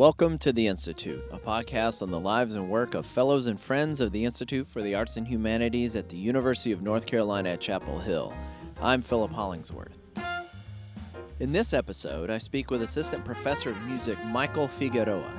[0.00, 4.00] Welcome to The Institute, a podcast on the lives and work of fellows and friends
[4.00, 7.60] of the Institute for the Arts and Humanities at the University of North Carolina at
[7.60, 8.32] Chapel Hill.
[8.80, 9.98] I'm Philip Hollingsworth.
[11.38, 15.34] In this episode, I speak with Assistant Professor of Music Michael Figueroa.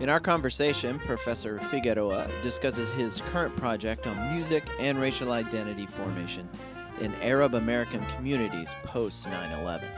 [0.00, 6.46] In our conversation, Professor Figueroa discusses his current project on music and racial identity formation
[7.00, 9.88] in Arab American communities post 9 11.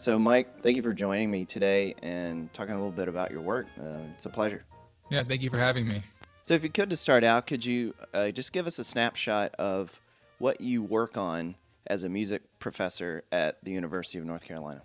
[0.00, 3.42] So, Mike, thank you for joining me today and talking a little bit about your
[3.42, 3.66] work.
[3.78, 4.64] Uh, it's a pleasure.
[5.10, 6.02] Yeah, thank you for having me.
[6.40, 9.54] So, if you could to start out, could you uh, just give us a snapshot
[9.56, 10.00] of
[10.38, 11.54] what you work on
[11.86, 14.80] as a music professor at the University of North Carolina?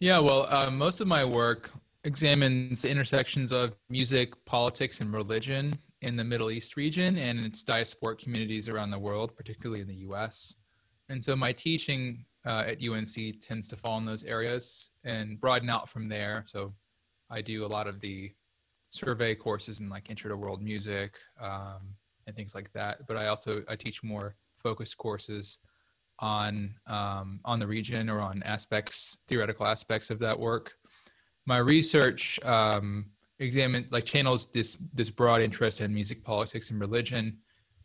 [0.00, 1.70] Yeah, well, uh, most of my work
[2.04, 7.62] examines the intersections of music, politics, and religion in the Middle East region and its
[7.62, 10.54] diasporic communities around the world, particularly in the US.
[11.10, 15.70] And so my teaching uh, at UNC tends to fall in those areas and broaden
[15.70, 16.44] out from there.
[16.46, 16.74] So
[17.30, 18.32] I do a lot of the
[18.90, 21.94] survey courses in like intro to world music um,
[22.26, 23.06] and things like that.
[23.06, 25.58] But I also I teach more focused courses
[26.20, 30.72] on um, on the region or on aspects theoretical aspects of that work.
[31.46, 33.06] My research um,
[33.38, 37.38] examine like channels this this broad interest in music, politics, and religion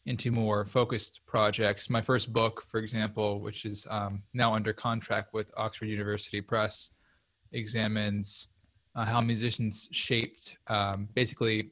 [0.10, 1.88] into more focused projects.
[1.88, 6.90] My first book, for example, which is um, now under contract with Oxford University Press,
[7.52, 8.48] examines
[8.96, 11.70] uh, how musicians shaped um, basically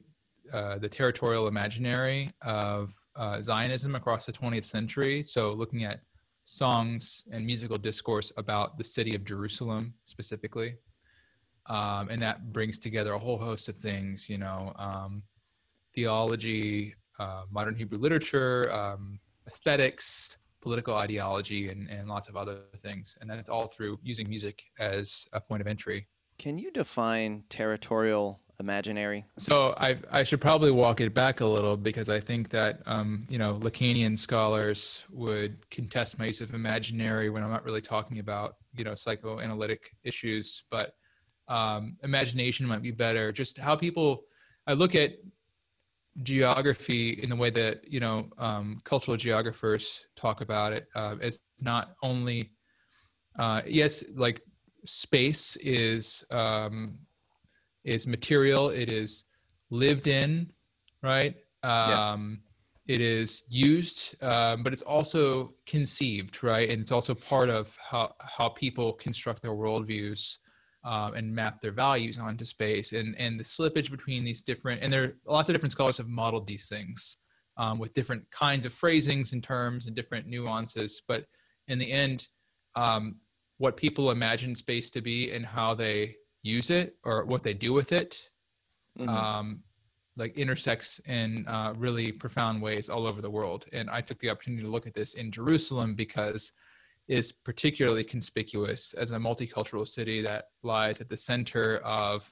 [0.52, 5.24] uh, the territorial imaginary of uh, Zionism across the 20th century.
[5.24, 5.98] So, looking at
[6.44, 10.76] songs and musical discourse about the city of Jerusalem specifically.
[11.66, 15.22] Um, and that brings together a whole host of things, you know, um,
[15.92, 23.16] theology, uh, modern Hebrew literature, um, aesthetics, political ideology, and, and lots of other things.
[23.20, 26.06] And that's all through using music as a point of entry.
[26.38, 29.24] Can you define territorial imaginary?
[29.38, 33.26] So I I should probably walk it back a little because I think that um,
[33.28, 38.18] you know Lacanian scholars would contest my use of imaginary when I'm not really talking
[38.18, 40.92] about you know psychoanalytic issues, but
[41.48, 43.32] um, imagination might be better.
[43.32, 44.24] Just how people
[44.66, 45.12] I look at
[46.22, 51.14] geography in the way that you know um, cultural geographers talk about it uh,
[51.60, 52.50] not only
[53.38, 54.42] uh, yes like
[54.84, 56.98] space is um,
[57.84, 59.24] is material it is
[59.70, 60.50] lived in
[61.02, 62.40] right um,
[62.86, 62.94] yeah.
[62.94, 68.12] it is used um, but it's also conceived right and it's also part of how
[68.20, 70.38] how people construct their worldviews
[70.88, 74.90] um, and map their values onto space and and the slippage between these different and
[74.90, 77.18] there are lots of different scholars have modeled these things
[77.58, 81.26] um, with different kinds of phrasings and terms and different nuances but
[81.68, 82.28] in the end
[82.74, 83.16] um,
[83.58, 87.74] what people imagine space to be and how they use it or what they do
[87.74, 88.18] with it
[88.98, 89.08] mm-hmm.
[89.10, 89.62] Um,
[90.16, 94.30] like intersects in uh, really profound ways all over the world and i took the
[94.30, 96.52] opportunity to look at this in jerusalem because
[97.08, 102.30] is particularly conspicuous as a multicultural city that lies at the center of,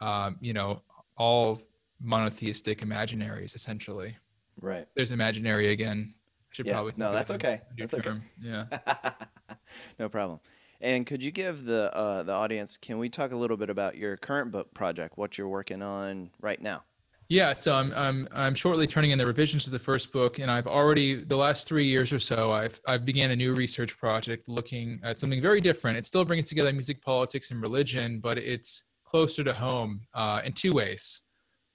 [0.00, 0.80] um, you know,
[1.16, 1.60] all
[2.00, 4.16] monotheistic imaginaries, essentially.
[4.60, 4.86] Right.
[4.94, 6.14] There's imaginary again.
[6.14, 6.92] I should yeah, probably.
[6.96, 7.60] No, that's okay.
[7.76, 8.22] That's term.
[8.40, 8.70] okay.
[8.70, 9.12] Yeah.
[9.98, 10.40] no problem.
[10.80, 12.76] And could you give the uh, the audience?
[12.76, 15.16] Can we talk a little bit about your current book project?
[15.16, 16.82] What you're working on right now?
[17.32, 20.50] Yeah, so I'm I'm I'm shortly turning in the revisions to the first book, and
[20.50, 24.50] I've already the last three years or so I've I've began a new research project
[24.50, 25.96] looking at something very different.
[25.96, 30.52] It still brings together music, politics, and religion, but it's closer to home uh, in
[30.52, 31.22] two ways.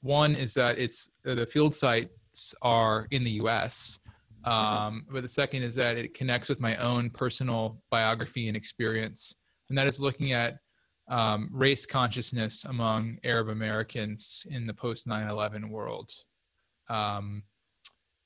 [0.01, 3.97] One is that it's uh, the field sites are in the U.S.,
[4.43, 9.33] um, but the second is that it connects with my own personal biography and experience,
[9.69, 10.59] and that is looking at
[11.09, 16.11] um, race consciousness among Arab Americans in the post 9 11 world.
[16.89, 17.43] Um,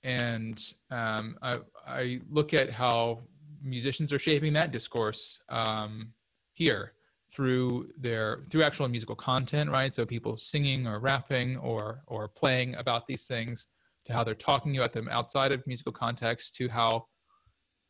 [0.03, 3.21] and um, I, I, look at how
[3.61, 6.13] musicians are shaping that discourse um,
[6.53, 6.93] here
[7.31, 12.75] through their through actual musical content right so people singing or rapping or or playing
[12.75, 13.67] about these things
[14.05, 17.05] to how they're talking about them outside of musical context to how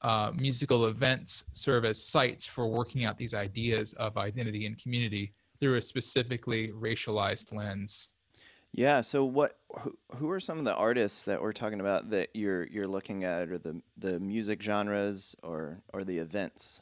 [0.01, 5.33] uh, musical events serve as sites for working out these ideas of identity and community
[5.59, 8.09] through a specifically racialized lens.
[8.74, 9.01] Yeah.
[9.01, 9.59] So, what?
[9.80, 13.24] Who, who are some of the artists that we're talking about that you're you're looking
[13.25, 16.81] at, or the the music genres, or or the events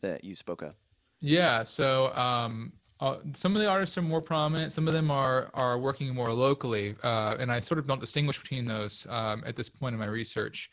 [0.00, 0.74] that you spoke of?
[1.20, 1.62] Yeah.
[1.64, 4.72] So, um, uh, some of the artists are more prominent.
[4.72, 8.40] Some of them are are working more locally, uh, and I sort of don't distinguish
[8.40, 10.70] between those um, at this point in my research.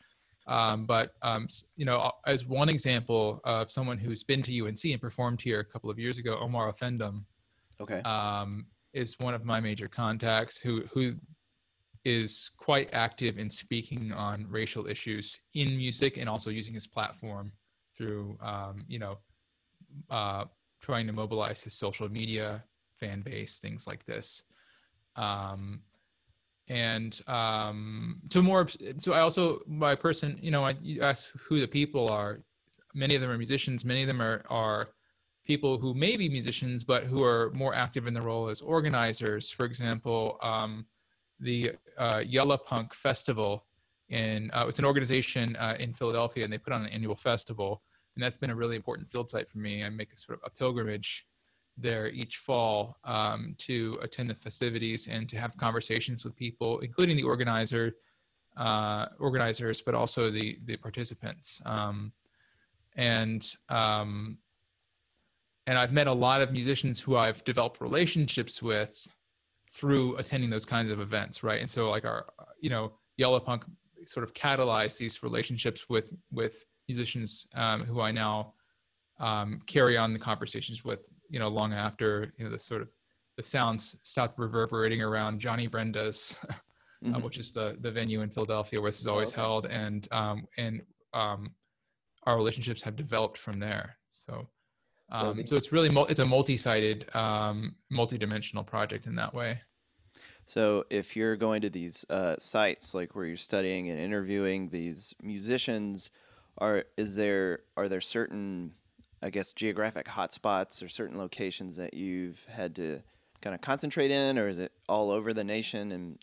[0.47, 5.01] Um, but um, you know, as one example of someone who's been to UNC and
[5.01, 7.23] performed here a couple of years ago, Omar Offendum,
[7.79, 8.01] Okay.
[8.01, 11.13] um, is one of my major contacts who who
[12.05, 17.51] is quite active in speaking on racial issues in music and also using his platform
[17.97, 19.17] through um, you know
[20.09, 20.43] uh,
[20.81, 22.63] trying to mobilize his social media
[22.99, 24.43] fan base things like this
[25.15, 25.81] um,
[26.69, 28.68] and um, to more
[28.98, 32.39] so i also my person you know i you ask who the people are
[32.94, 34.89] many of them are musicians many of them are are
[35.45, 39.50] people who may be musicians but who are more active in the role as organizers
[39.50, 40.86] for example um,
[41.44, 43.65] the uh, Yalla Punk Festival.
[44.10, 47.81] In, uh, it's an organization uh, in Philadelphia, and they put on an annual festival.
[48.15, 49.83] And that's been a really important field site for me.
[49.83, 51.25] I make a sort of a pilgrimage
[51.77, 57.17] there each fall um, to attend the festivities and to have conversations with people, including
[57.17, 57.95] the organizer,
[58.57, 61.61] uh, organizers, but also the the participants.
[61.65, 62.11] Um,
[62.95, 64.37] and um,
[65.65, 69.07] and I've met a lot of musicians who I've developed relationships with
[69.73, 71.59] through attending those kinds of events, right?
[71.59, 72.27] And so like our,
[72.59, 73.63] you know, Yalla Punk
[74.05, 78.53] sort of catalyzed these relationships with with musicians um, who I now
[79.19, 82.89] um, carry on the conversations with, you know, long after you know the sort of
[83.38, 86.38] the sounds stopped reverberating around Johnny Brenda's,
[87.03, 87.15] mm-hmm.
[87.15, 89.41] uh, which is the the venue in Philadelphia where this is always oh, okay.
[89.41, 90.81] held, and um, and
[91.13, 91.50] um,
[92.24, 93.97] our relationships have developed from there.
[94.12, 94.47] So.
[95.12, 99.59] Um, so it's really it's a multi-sided, um, multi-dimensional project in that way.
[100.45, 105.13] So if you're going to these uh, sites, like where you're studying and interviewing these
[105.21, 106.09] musicians,
[106.57, 108.74] are is there are there certain,
[109.23, 113.01] I guess, geographic hotspots or certain locations that you've had to
[113.41, 115.91] kind of concentrate in, or is it all over the nation?
[115.91, 116.19] And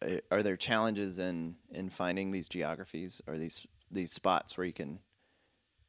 [0.00, 4.72] uh, are there challenges in in finding these geographies or these these spots where you
[4.72, 5.00] can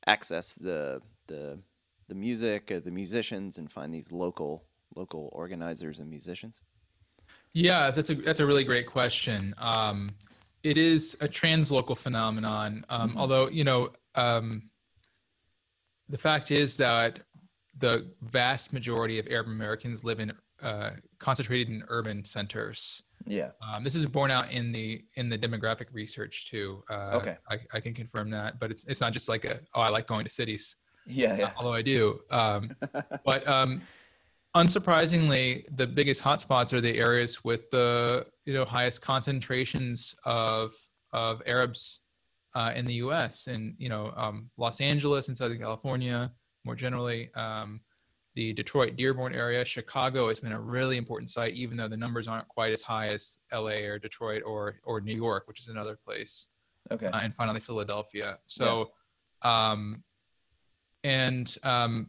[0.08, 1.60] access the the
[2.08, 4.64] the music, uh, the musicians, and find these local
[4.96, 6.64] local organizers and musicians?
[7.54, 9.54] Yeah, that's a that's a really great question.
[9.60, 10.16] Um,
[10.64, 13.18] it is a translocal phenomenon, um, mm-hmm.
[13.20, 14.70] although you know um,
[16.10, 17.20] the fact is that
[17.78, 20.32] the vast majority of Arab Americans live in
[20.62, 23.04] uh, concentrated in urban centers.
[23.26, 26.84] Yeah, um, this is borne out in the in the demographic research too.
[26.90, 29.82] Uh, okay, I, I, can confirm that, but it's it's not just like a oh
[29.82, 30.78] I like going to cities.
[31.08, 31.52] Yeah, yeah.
[31.58, 32.20] although I do.
[32.30, 32.76] Um,
[33.26, 33.82] but um,
[34.56, 40.74] unsurprisingly, the biggest hotspots are the areas with the you know highest concentrations of
[41.12, 42.02] of Arabs
[42.56, 43.48] uh, in the U.S.
[43.48, 46.32] and you know um, Los Angeles and Southern California
[46.64, 47.30] more generally.
[47.36, 47.82] Um,
[48.34, 52.28] the Detroit Dearborn area, Chicago has been a really important site, even though the numbers
[52.28, 53.86] aren't quite as high as L.A.
[53.86, 56.48] or Detroit or or New York, which is another place.
[56.92, 57.08] Okay.
[57.08, 58.38] Uh, and finally Philadelphia.
[58.46, 58.92] So,
[59.44, 59.72] yeah.
[59.72, 60.04] um,
[61.04, 62.08] and um,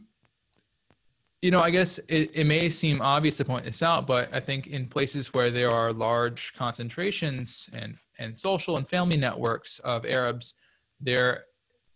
[1.41, 4.39] you know, I guess it, it may seem obvious to point this out, but I
[4.39, 10.05] think in places where there are large concentrations and and social and family networks of
[10.05, 10.55] Arabs,
[10.99, 11.45] there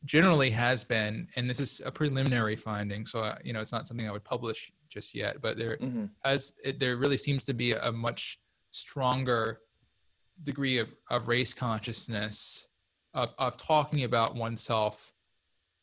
[0.05, 3.87] generally has been, and this is a preliminary finding, so uh, you know it's not
[3.87, 6.05] something I would publish just yet, but there mm-hmm.
[6.23, 8.39] has it, there really seems to be a much
[8.71, 9.59] stronger
[10.43, 12.67] degree of, of race consciousness
[13.13, 15.13] of, of talking about oneself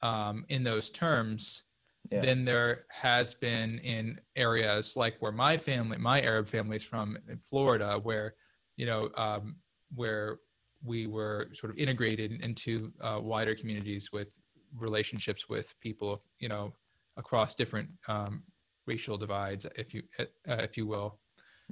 [0.02, 1.64] um, in those terms
[2.10, 2.20] yeah.
[2.20, 7.18] than there has been in areas like where my family, my Arab family is from
[7.28, 8.34] in Florida, where,
[8.76, 9.56] you know, um,
[9.94, 10.38] where
[10.84, 14.28] we were sort of integrated into uh, wider communities with
[14.76, 16.72] relationships with people, you know,
[17.16, 18.42] across different um,
[18.86, 21.18] racial divides, if you uh, if you will.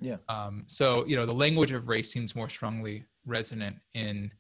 [0.00, 0.16] Yeah.
[0.28, 4.30] Um, so you know, the language of race seems more strongly resonant in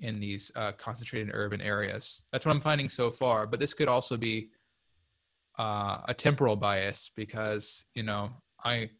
[0.00, 2.22] in these uh, concentrated urban areas.
[2.32, 3.46] That's what I'm finding so far.
[3.46, 4.50] But this could also be
[5.58, 8.30] uh, a temporal bias because you know
[8.64, 8.90] I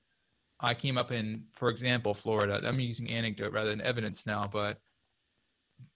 [0.61, 2.61] I came up in, for example, Florida.
[2.65, 4.79] I'm using anecdote rather than evidence now, but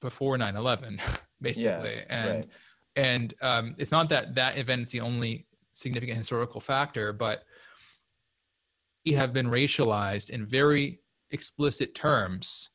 [0.00, 1.00] before 9/11,
[1.40, 2.48] basically, yeah, and right.
[2.96, 7.44] and um, it's not that that event is the only significant historical factor, but
[9.06, 11.00] we have been racialized in very
[11.30, 12.70] explicit terms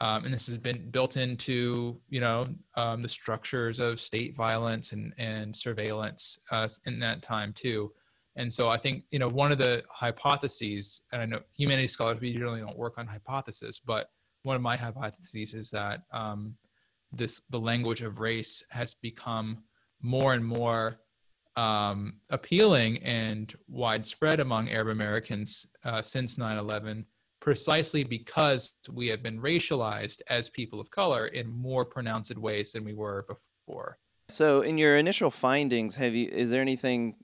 [0.00, 4.92] um, and this has been built into you know um, the structures of state violence
[4.92, 7.92] and and surveillance uh, in that time too
[8.40, 12.20] and so i think you know one of the hypotheses and i know humanities scholars
[12.20, 14.10] we generally don't work on hypotheses but
[14.42, 16.54] one of my hypotheses is that um,
[17.12, 19.62] this the language of race has become
[20.02, 20.98] more and more
[21.56, 27.04] um, appealing and widespread among Arab Americans uh, since 9 11,
[27.40, 32.84] precisely because we have been racialized as people of color in more pronounced ways than
[32.84, 33.98] we were before.
[34.28, 37.16] So, in your initial findings, have you is there anything,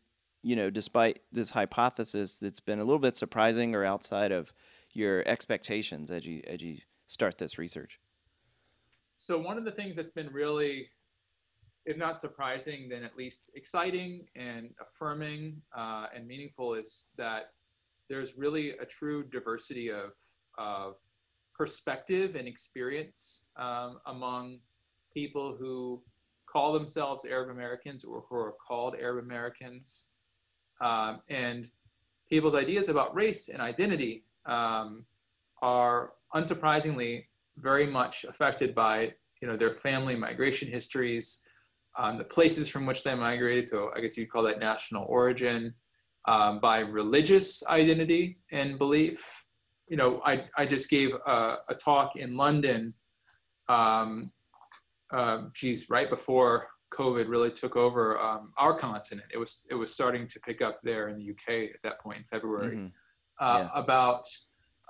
[0.46, 4.52] you know, despite this hypothesis, that's been a little bit surprising or outside of
[4.94, 7.98] your expectations as you as you start this research?
[9.16, 10.88] So, one of the things that's been really
[11.86, 17.52] if not surprising, then at least exciting and affirming uh, and meaningful is that
[18.10, 20.12] there's really a true diversity of,
[20.58, 20.96] of
[21.54, 24.58] perspective and experience um, among
[25.14, 26.02] people who
[26.46, 30.08] call themselves Arab Americans or who are called Arab Americans.
[30.80, 31.70] Um, and
[32.28, 35.04] people's ideas about race and identity um,
[35.62, 37.24] are unsurprisingly
[37.58, 41.46] very much affected by you know their family migration histories
[41.96, 45.74] um, the places from which they migrated, so I guess you'd call that national origin,
[46.26, 49.44] um, by religious identity and belief.
[49.88, 52.92] You know, I, I just gave a, a talk in London,
[53.68, 54.30] um,
[55.10, 59.26] uh, geez, right before COVID really took over um, our continent.
[59.32, 62.18] It was, it was starting to pick up there in the UK at that point
[62.18, 62.86] in February, mm-hmm.
[63.40, 63.68] uh, yeah.
[63.74, 64.24] about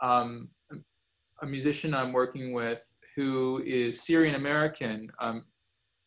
[0.03, 0.49] um,
[1.43, 5.11] a musician I'm working with who is Syrian American.
[5.19, 5.45] Um,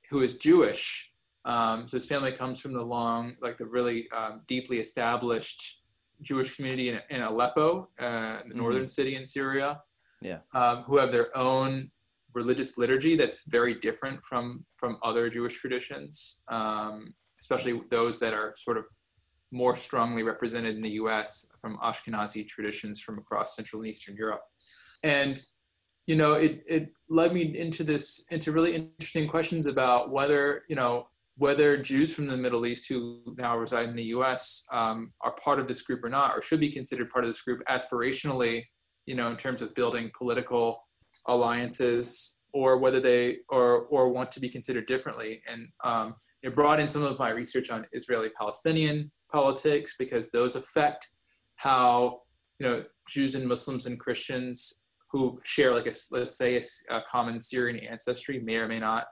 [0.10, 1.12] who is Jewish.
[1.46, 5.81] Um, so his family comes from the long, like the really um, deeply established
[6.22, 8.58] Jewish community in, in Aleppo, uh, the mm-hmm.
[8.58, 9.81] northern city in Syria.
[10.22, 10.39] Yeah.
[10.53, 11.89] Um, who have their own
[12.33, 18.53] religious liturgy that's very different from from other Jewish traditions, um, especially those that are
[18.57, 18.86] sort of
[19.51, 21.48] more strongly represented in the U.S.
[21.59, 24.41] from Ashkenazi traditions from across Central and Eastern Europe.
[25.03, 25.41] And
[26.09, 30.75] you know, it, it led me into this, into really interesting questions about whether, you
[30.75, 31.07] know,
[31.38, 35.59] whether Jews from the Middle East who now reside in the US um, are part
[35.59, 38.63] of this group or not, or should be considered part of this group aspirationally,
[39.05, 40.81] you know, in terms of building political
[41.27, 45.41] alliances, or whether they or or want to be considered differently.
[45.47, 51.07] And um, it brought in some of my research on Israeli-Palestinian politics because those affect
[51.57, 52.21] how
[52.59, 57.01] you know Jews and Muslims and Christians who share like a let's say a, a
[57.09, 59.07] common Syrian ancestry may or may not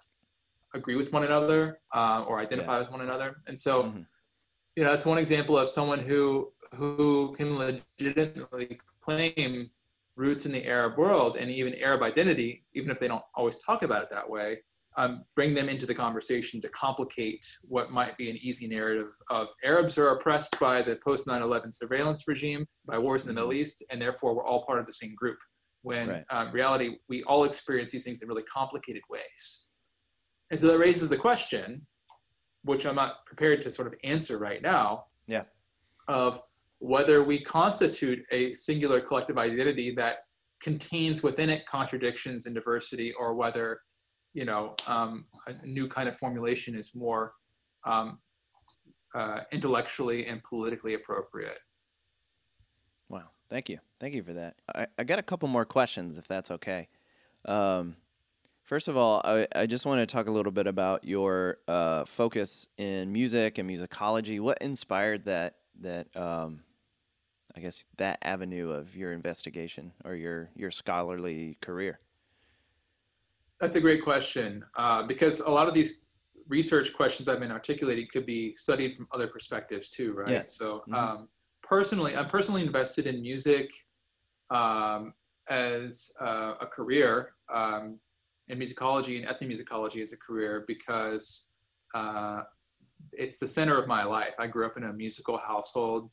[0.74, 2.80] agree with one another uh, or identify yeah.
[2.80, 3.38] with one another.
[3.48, 4.02] And so, mm-hmm.
[4.76, 9.70] you know, that's one example of someone who who can legitimately claim
[10.18, 13.84] roots in the Arab world and even Arab identity, even if they don't always talk
[13.84, 14.60] about it that way.
[14.98, 19.50] Um, bring them into the conversation to complicate what might be an easy narrative of
[19.64, 23.52] Arabs are oppressed by the post 9 11 surveillance regime, by wars in the Middle
[23.52, 23.60] mm-hmm.
[23.60, 25.38] East, and therefore we're all part of the same group
[25.88, 26.24] when right.
[26.32, 29.64] um, reality we all experience these things in really complicated ways
[30.52, 31.86] and so that raises the question
[32.64, 35.44] which i'm not prepared to sort of answer right now yeah
[36.08, 36.42] of
[36.80, 40.18] whether we constitute a singular collective identity that
[40.62, 43.80] contains within it contradictions and diversity or whether
[44.34, 47.34] you know um, a new kind of formulation is more
[47.86, 48.20] um,
[49.16, 51.60] uh, intellectually and politically appropriate
[53.10, 53.80] wow Thank you.
[54.00, 54.56] Thank you for that.
[54.74, 56.90] I, I got a couple more questions, if that's okay.
[57.46, 57.96] Um,
[58.64, 62.06] first of all, I, I just want to talk a little bit about your uh,
[62.06, 64.40] focus in music and musicology.
[64.40, 66.62] What inspired that that um,
[67.58, 72.00] I guess that avenue of your investigation or your your scholarly career?
[73.60, 76.06] That's a great question uh, because a lot of these
[76.48, 80.30] research questions I've been articulating could be studied from other perspectives too, right?
[80.30, 80.56] Yes.
[80.56, 80.84] So.
[80.88, 80.94] Mm-hmm.
[80.94, 81.30] Um,
[81.64, 83.72] personally, I'm personally invested in music
[84.52, 85.16] um,
[85.50, 88.00] as uh, a career, um,
[88.50, 91.54] in musicology and ethnomusicology as a career because
[91.96, 92.44] uh,
[93.14, 94.36] it's the center of my life.
[94.38, 96.12] I grew up in a musical household.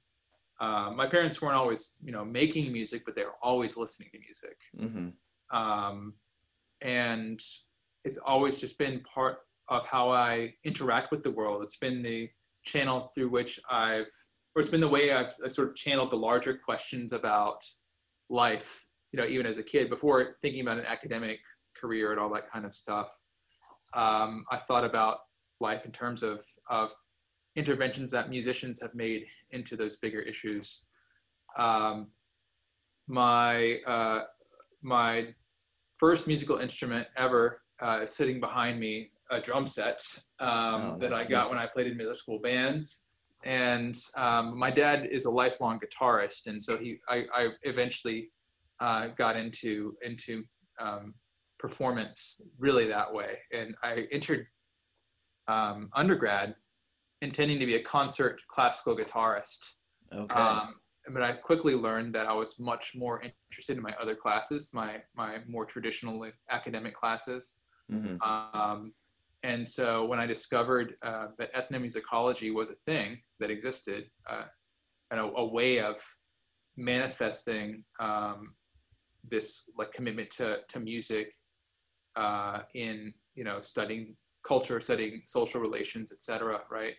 [0.61, 4.19] Uh, my parents weren't always, you know, making music, but they were always listening to
[4.19, 4.57] music.
[4.79, 5.57] Mm-hmm.
[5.57, 6.15] Um,
[6.81, 7.41] and
[8.05, 11.63] it's always just been part of how I interact with the world.
[11.63, 12.29] It's been the
[12.65, 14.11] channel through which I've
[14.55, 17.65] or it's been the way I've, I've sort of channeled the larger questions about
[18.31, 21.41] life, you know, even as a kid before thinking about an academic
[21.77, 23.13] career and all that kind of stuff.
[23.95, 25.19] Um, I thought about
[25.61, 26.93] life in terms of, of
[27.57, 30.85] interventions that musicians have made into those bigger issues.
[31.57, 32.09] Um,
[33.07, 34.23] my, uh,
[34.83, 35.29] my
[35.97, 40.03] first musical instrument ever uh, is sitting behind me, a drum set
[40.41, 43.07] um, oh, that I got when I played in middle school bands.
[43.45, 48.31] And um, my dad is a lifelong guitarist, and so he I, I eventually
[48.81, 50.45] uh, got into into
[50.81, 51.15] um,
[51.59, 54.47] performance really that way, and I entered
[55.47, 56.55] um, undergrad
[57.25, 59.75] intending to be a concert classical guitarist.
[60.15, 60.35] Okay.
[60.35, 60.77] Um,
[61.13, 65.03] but I quickly learned that I was much more interested in my other classes, my
[65.15, 66.17] my more traditional
[66.51, 67.59] academic classes.
[67.91, 68.95] hmm Um,
[69.43, 74.47] and so when I discovered uh, that ethnomusicology was a thing that existed, uh,
[75.11, 75.97] and a, a way of
[76.77, 78.55] manifesting um,
[79.23, 81.27] this like commitment to to music
[82.17, 84.17] uh, in you know studying
[84.47, 86.61] culture, studying social relations, etc.
[86.71, 86.95] Right?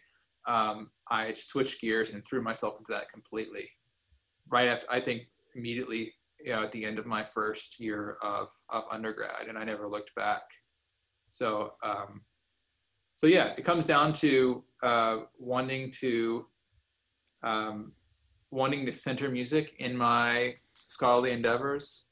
[0.48, 3.70] Um, I switched gears and threw myself into that completely.
[4.50, 5.24] Right after, I think
[5.56, 9.64] immediately, you know, at the end of my first year of of undergrad, and I
[9.64, 10.44] never looked back.
[11.30, 12.22] So, um,
[13.16, 16.46] so yeah, it comes down to uh, wanting to
[17.44, 17.94] um,
[18.52, 20.56] wanting to center music in my
[20.88, 22.08] scholarly endeavors,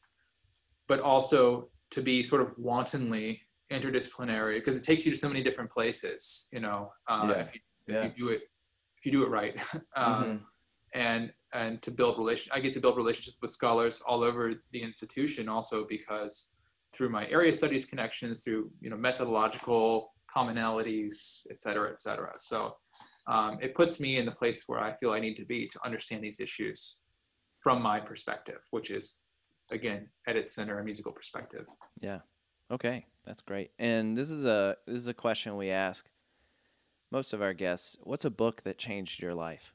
[0.87, 5.43] but also to be sort of wantonly interdisciplinary because it takes you to so many
[5.43, 6.47] different places.
[6.51, 7.41] You know, uh, Yeah.
[7.41, 8.05] if, you, Yeah.
[8.05, 8.41] if you do it
[8.97, 9.55] if you do it right,
[9.95, 10.41] um, Mhm.
[10.93, 14.81] and and to build relation, I get to build relationships with scholars all over the
[14.81, 16.53] institution also because
[16.93, 22.31] through my area studies connections, through you know methodological commonalities, et cetera, et cetera.
[22.37, 22.75] So
[23.27, 25.79] um, it puts me in the place where I feel I need to be to
[25.85, 27.01] understand these issues
[27.61, 29.21] from my perspective, which is
[29.71, 31.65] again at its center a musical perspective.
[31.99, 32.19] Yeah.
[32.71, 33.71] Okay, that's great.
[33.79, 36.07] And this is a this is a question we ask
[37.13, 37.95] most of our guests.
[38.01, 39.71] What's a book that changed your life?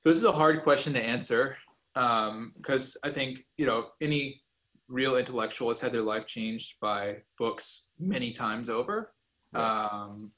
[0.00, 1.56] So this is a hard question to answer
[1.94, 4.42] because I think you know any
[4.86, 9.12] real intellectual has had their life changed by books many times over.
[9.52, 9.62] Right.
[9.62, 10.30] Um,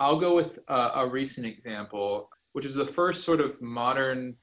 [0.00, 4.36] I'll go with a, a recent example, which is the first sort of modern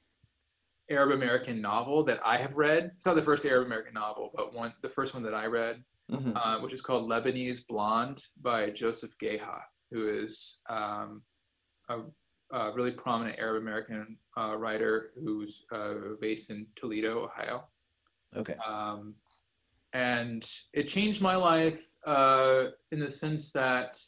[0.90, 2.92] Arab American novel that I have read.
[2.96, 5.82] It's not the first Arab American novel, but one the first one that I read
[6.10, 6.32] Mhm.
[6.36, 9.60] uh, which is called Lebanese Blonde by Joseph Geha,
[9.90, 11.22] who is um,
[11.88, 12.02] a,
[12.52, 17.64] a really prominent Arab American uh, writer who's uh, based in Toledo, Ohio.
[18.36, 18.54] Okay.
[18.64, 19.16] Um,
[19.94, 23.98] and it changed my life uh, in the sense that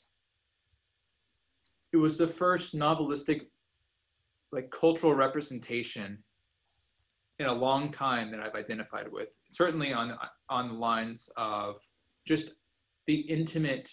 [1.92, 3.46] it was the first novelistic,
[4.52, 6.22] like cultural representation
[7.40, 9.36] in a long time that I've identified with.
[9.46, 10.16] Certainly on
[10.50, 11.78] on the lines of
[12.26, 12.54] just
[13.06, 13.90] the intimate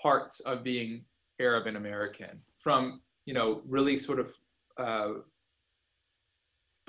[0.00, 1.04] parts of being
[1.40, 4.30] Arab and American, from you know really sort of
[4.78, 5.12] uh,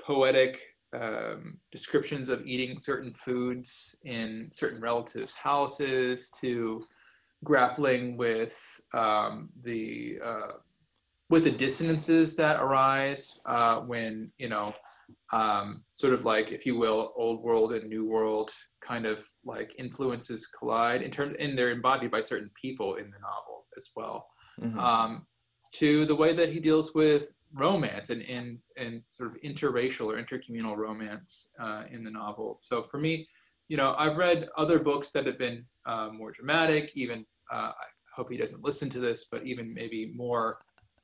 [0.00, 0.60] poetic
[0.92, 6.84] um, descriptions of eating certain foods in certain relatives' houses to
[7.44, 10.52] grappling with um, the uh,
[11.30, 14.74] with the dissonances that arise uh, when you know
[15.32, 19.74] um, sort of like if you will old world and new world kind of like
[19.78, 24.28] influences collide in terms and they're embodied by certain people in the novel as well
[24.60, 24.78] Mhm.
[24.78, 25.26] um,
[25.72, 30.22] to the way that he deals with romance and, and, and sort of interracial or
[30.22, 32.58] intercommunal romance uh, in the novel.
[32.62, 33.28] So for me,
[33.68, 37.86] you know, I've read other books that have been uh, more dramatic, even, uh, I
[38.14, 40.58] hope he doesn't listen to this, but even maybe more,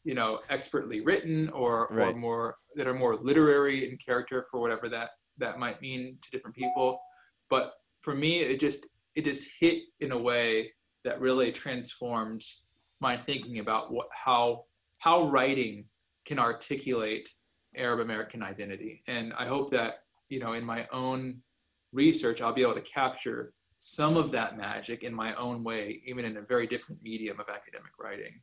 [0.05, 4.89] you know, expertly written or, or more, that are more literary in character for whatever
[4.89, 7.01] that, that might mean to different people.
[7.51, 10.71] But for me, it just, it just hit in a way
[11.05, 12.43] that really transformed
[13.01, 14.65] my thinking about what how
[14.99, 15.85] how writing
[16.25, 17.29] can articulate
[17.77, 19.03] Arab American identity.
[19.07, 19.95] And I hope that
[20.29, 21.41] you know in my own
[21.93, 26.25] research I'll be able to capture some of that magic in my own way, even
[26.25, 28.41] in a very different medium of academic writing.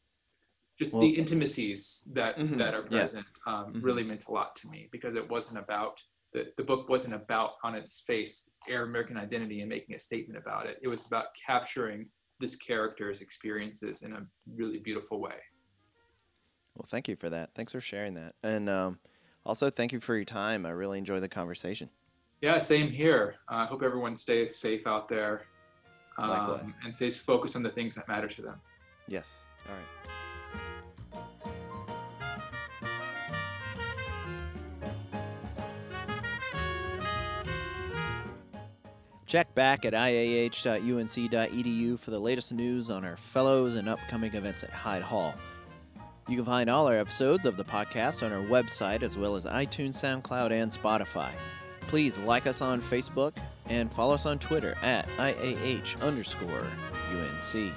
[0.79, 2.87] Just Well- the intimacies that Mhm, that are yeah.
[2.87, 3.83] present um, Mhm.
[3.83, 6.03] really meant a lot to me because it wasn't about
[6.33, 10.37] the, the book wasn't about on its face Arab American identity and making a statement
[10.37, 10.79] about it.
[10.81, 15.37] It was about capturing this character's experiences in a really beautiful way.
[16.75, 17.53] Well, thank you for that.
[17.53, 18.35] Thanks for sharing that.
[18.43, 18.99] And um,
[19.45, 20.65] also, thank you for your time.
[20.65, 21.89] I really enjoyed the conversation.
[22.41, 23.35] Yeah, same here.
[23.49, 25.47] I hope everyone stays safe out there
[26.17, 28.61] um, and stays focused on the things that matter to them.
[29.07, 29.45] Yes.
[29.67, 30.15] All right.
[39.31, 40.49] Check back at iah.unc.edu
[41.97, 45.33] for the latest news on our fellows and upcoming events at Hyde Hall.
[46.27, 49.45] You can find all our episodes of the podcast on our website as well as
[49.45, 51.31] iTunes, SoundCloud, and Spotify.
[51.79, 56.67] Please like us on Facebook and follow us on Twitter at IAH underscore
[57.13, 57.71] UNC.